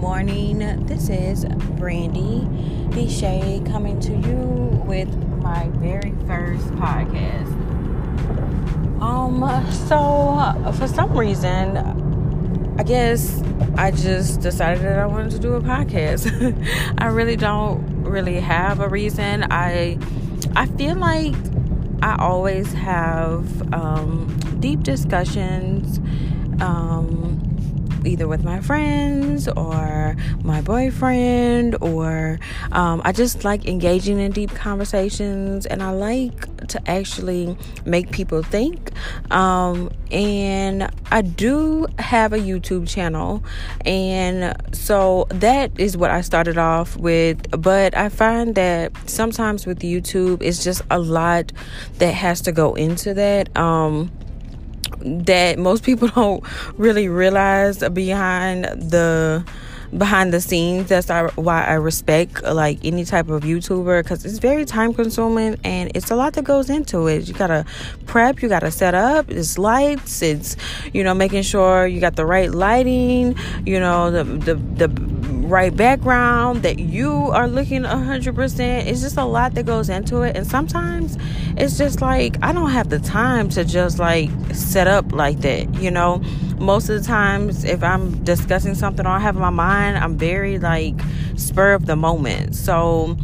[0.00, 0.86] morning.
[0.86, 1.44] This is
[1.76, 2.40] Brandy
[2.88, 7.50] Deshay coming to you with my very first podcast.
[9.02, 11.76] Um, so for some reason,
[12.78, 13.42] I guess
[13.76, 16.24] I just decided that I wanted to do a podcast.
[16.98, 19.44] I really don't really have a reason.
[19.50, 19.98] I
[20.56, 21.34] I feel like
[22.02, 25.98] I always have um, deep discussions.
[26.62, 27.39] Um,
[28.06, 32.38] either with my friends or my boyfriend, or
[32.72, 38.42] um, I just like engaging in deep conversations and I like to actually make people
[38.42, 38.90] think.
[39.30, 43.42] Um, and I do have a YouTube channel,
[43.84, 47.50] and so that is what I started off with.
[47.60, 51.52] But I find that sometimes with YouTube, it's just a lot
[51.98, 53.56] that has to go into that.
[53.56, 54.10] Um,
[54.98, 56.44] that most people don't
[56.76, 59.44] really realize behind the
[59.96, 60.88] behind the scenes.
[60.88, 65.90] That's why i respect like any type of youtuber because it's very time consuming and
[65.94, 67.26] it's a lot that goes into it.
[67.26, 67.64] You gotta
[68.06, 70.56] prep you gotta set up it's lights it's
[70.92, 74.88] you know making sure you got the right lighting you know the the, the
[75.50, 78.86] right background, that you are looking 100%.
[78.86, 80.36] It's just a lot that goes into it.
[80.36, 81.18] And sometimes
[81.56, 85.74] it's just like, I don't have the time to just like set up like that,
[85.74, 86.22] you know?
[86.58, 90.16] Most of the times, if I'm discussing something or I have in my mind, I'm
[90.16, 90.94] very like
[91.36, 92.54] spur of the moment.
[92.54, 93.16] So,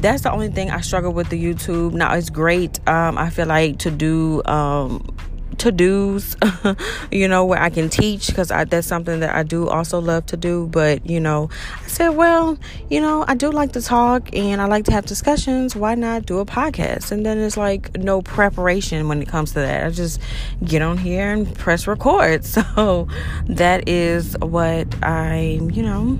[0.00, 1.92] that's the only thing I struggle with the YouTube.
[1.92, 2.78] Now it's great.
[2.88, 5.17] Um, I feel like to do um,
[5.58, 6.36] to dos,
[7.10, 10.36] you know, where I can teach because that's something that I do also love to
[10.36, 10.66] do.
[10.66, 11.50] But, you know,
[11.82, 12.58] I said, well,
[12.90, 15.74] you know, I do like to talk and I like to have discussions.
[15.74, 17.10] Why not do a podcast?
[17.10, 19.86] And then it's like no preparation when it comes to that.
[19.86, 20.20] I just
[20.64, 22.44] get on here and press record.
[22.58, 23.08] So
[23.46, 26.18] that is what I'm, you know,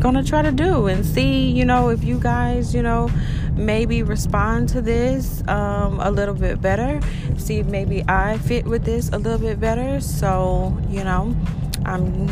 [0.00, 3.10] gonna try to do and see, you know, if you guys, you know,
[3.58, 7.00] maybe respond to this um, a little bit better.
[7.36, 10.00] See maybe I fit with this a little bit better.
[10.00, 11.36] So, you know,
[11.84, 12.28] I'm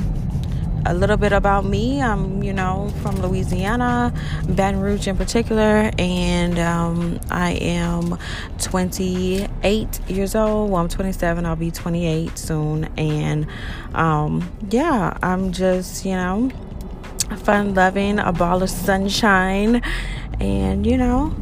[0.86, 2.00] a little bit about me.
[2.00, 4.14] I'm, you know, from Louisiana,
[4.48, 8.18] Baton Rouge in particular, and um, I am
[8.60, 10.70] 28 years old.
[10.70, 11.44] Well, I'm 27.
[11.44, 13.48] I'll be 28 soon, and
[13.94, 16.50] um, yeah, I'm just, you know
[17.34, 19.82] fun loving, a ball of sunshine.
[20.40, 21.34] And, you know,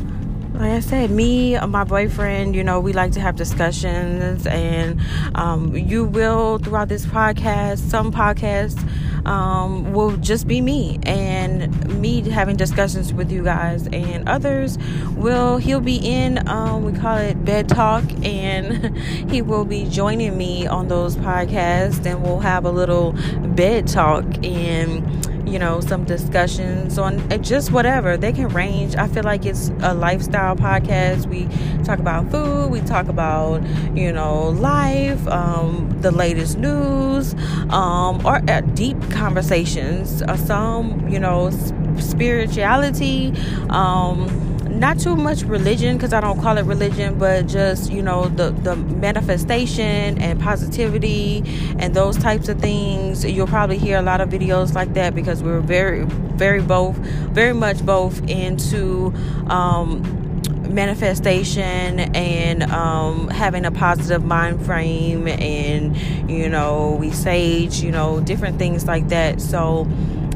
[0.55, 5.01] like I said, me, my boyfriend, you know, we like to have discussions, and
[5.35, 7.79] um, you will throughout this podcast.
[7.79, 8.79] Some podcasts
[9.27, 14.79] um, will just be me and me having discussions with you guys, and others
[15.17, 16.47] will he'll be in.
[16.49, 18.97] Um, we call it bed talk, and
[19.31, 23.13] he will be joining me on those podcasts, and we'll have a little
[23.57, 28.17] bed talk and you know, some discussions on eh, just whatever.
[28.17, 28.97] They can range.
[28.97, 31.27] I feel like it's a lifestyle podcast.
[31.27, 31.49] We
[31.85, 33.63] talk about food, we talk about,
[33.97, 37.35] you know, life, um, the latest news,
[37.71, 40.23] um, or uh, deep conversations.
[40.23, 41.51] Uh, some, you know,
[41.99, 43.33] spirituality.
[43.71, 44.44] Um,
[44.75, 48.51] not too much religion because I don't call it religion, but just you know the
[48.51, 51.43] the manifestation and positivity
[51.79, 53.25] and those types of things.
[53.25, 57.55] You'll probably hear a lot of videos like that because we're very very both very
[57.55, 59.13] much both into
[59.49, 60.03] um,
[60.73, 65.97] manifestation and um, having a positive mind frame and
[66.31, 69.87] you know we sage you know different things like that so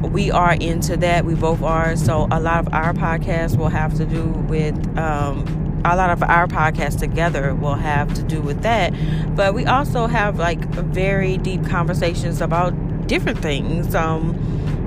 [0.02, 1.24] we are into that.
[1.24, 1.96] We both are.
[1.96, 6.22] So a lot of our podcasts will have to do with um, a lot of
[6.22, 8.92] our podcasts together will have to do with that.
[9.34, 12.72] But we also have like very deep conversations about
[13.06, 13.94] different things.
[13.94, 14.44] Um,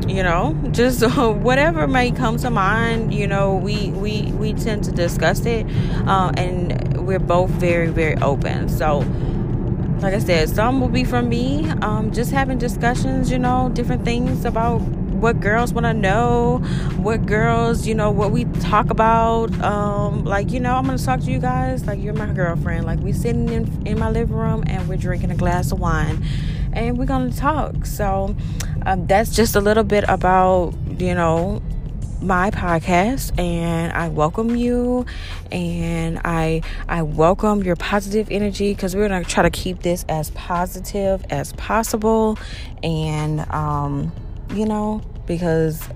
[0.08, 3.14] you know, just whatever may come to mind.
[3.14, 5.66] You know, we we we tend to discuss it,
[6.08, 8.70] uh, and we're both very very open.
[8.70, 9.00] So
[10.02, 14.04] like I said, some will be from me, um, just having discussions, you know, different
[14.04, 14.82] things about
[15.22, 16.58] what girls want to know,
[16.98, 19.54] what girls, you know, what we talk about.
[19.62, 22.86] Um, like, you know, I'm going to talk to you guys like you're my girlfriend.
[22.86, 26.26] Like, we're sitting in, in my living room and we're drinking a glass of wine
[26.74, 27.86] and we're going to talk.
[27.86, 28.36] So,
[28.88, 31.62] um, that's just a little bit about, you know,
[32.20, 35.08] my podcast and I welcome you
[35.52, 40.30] and I I welcome your positive energy because we're gonna try to keep this as
[40.32, 42.38] positive as possible
[42.84, 44.12] and um
[44.54, 45.88] you know because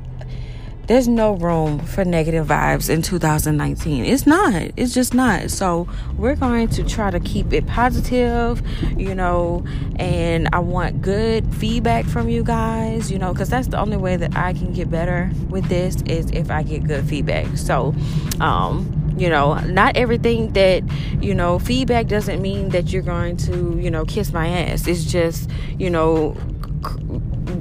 [0.88, 4.06] there's no room for negative vibes in 2019.
[4.06, 4.54] It's not.
[4.78, 5.50] It's just not.
[5.50, 5.88] So
[6.18, 8.62] we're going to try to keep it positive,
[8.98, 9.66] you know,
[9.96, 14.16] and I want good feedback from you guys, you know, because that's the only way
[14.18, 17.58] that I can get better with this is if I get good feedback.
[17.58, 17.96] So,
[18.40, 20.84] um, you know not everything that
[21.22, 25.06] you know feedback doesn't mean that you're going to you know kiss my ass it's
[25.06, 26.36] just you know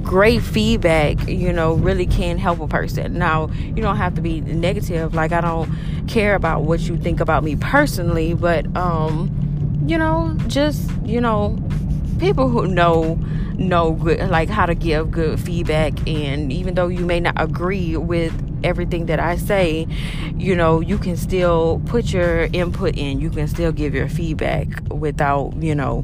[0.03, 3.17] great feedback, you know, really can help a person.
[3.17, 5.13] Now, you don't have to be negative.
[5.13, 5.69] Like I don't
[6.07, 11.57] care about what you think about me personally, but um, you know, just, you know,
[12.19, 13.19] people who know
[13.57, 17.95] know good like how to give good feedback and even though you may not agree
[17.95, 18.33] with
[18.65, 19.87] everything that I say,
[20.37, 23.21] you know, you can still put your input in.
[23.21, 26.03] You can still give your feedback without, you know,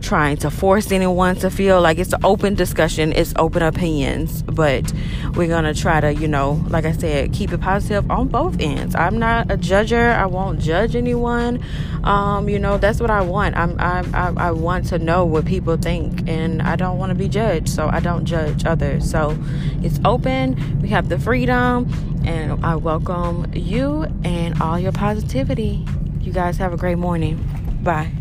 [0.00, 4.92] trying to force anyone to feel like it's an open discussion, it's open opinions, but
[5.34, 8.94] we're gonna try to, you know, like I said, keep it positive on both ends.
[8.94, 10.14] I'm not a judger.
[10.14, 11.62] I won't judge anyone.
[12.04, 13.56] Um, you know, that's what I want.
[13.56, 17.14] I'm, I'm I, I want to know what people think, and I don't want to
[17.14, 19.10] be judged, so I don't judge others.
[19.10, 19.36] So
[19.82, 20.80] it's open.
[20.80, 21.90] We have the freedom,
[22.24, 25.84] and I welcome you and all your positivity.
[26.20, 27.36] You guys have a great morning.
[27.82, 28.12] Bye.